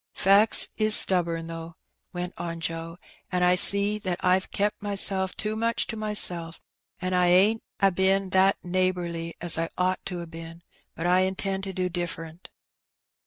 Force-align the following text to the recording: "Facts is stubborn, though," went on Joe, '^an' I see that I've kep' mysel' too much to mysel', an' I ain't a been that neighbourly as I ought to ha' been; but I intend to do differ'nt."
"Facts 0.15 0.67
is 0.77 0.95
stubborn, 0.95 1.45
though," 1.45 1.75
went 2.11 2.33
on 2.39 2.59
Joe, 2.59 2.97
'^an' 3.31 3.43
I 3.43 3.53
see 3.53 3.99
that 3.99 4.19
I've 4.25 4.49
kep' 4.49 4.73
mysel' 4.81 5.27
too 5.27 5.55
much 5.55 5.85
to 5.85 5.95
mysel', 5.95 6.55
an' 6.99 7.13
I 7.13 7.27
ain't 7.27 7.61
a 7.79 7.91
been 7.91 8.31
that 8.31 8.57
neighbourly 8.63 9.35
as 9.41 9.59
I 9.59 9.69
ought 9.77 10.03
to 10.07 10.23
ha' 10.25 10.27
been; 10.27 10.63
but 10.95 11.05
I 11.05 11.19
intend 11.19 11.65
to 11.65 11.73
do 11.73 11.87
differ'nt." 11.87 12.49